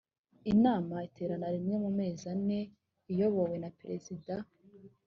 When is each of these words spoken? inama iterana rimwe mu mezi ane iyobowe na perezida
inama 0.51 0.95
iterana 1.07 1.47
rimwe 1.55 1.75
mu 1.83 1.91
mezi 1.99 2.23
ane 2.33 2.59
iyobowe 3.11 3.55
na 3.63 3.69
perezida 3.79 4.33